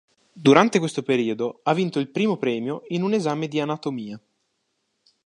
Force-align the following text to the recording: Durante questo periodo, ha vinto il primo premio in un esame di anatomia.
Durante 0.33 0.79
questo 0.79 1.03
periodo, 1.03 1.59
ha 1.61 1.75
vinto 1.75 1.99
il 1.99 2.09
primo 2.09 2.37
premio 2.37 2.81
in 2.87 3.03
un 3.03 3.13
esame 3.13 3.47
di 3.47 3.59
anatomia. 3.59 4.19